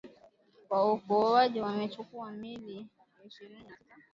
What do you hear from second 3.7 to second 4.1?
sita